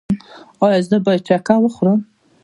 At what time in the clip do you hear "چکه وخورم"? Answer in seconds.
1.27-1.99